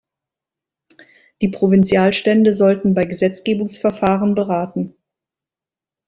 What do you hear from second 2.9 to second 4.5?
bei Gesetzgebungsverfahren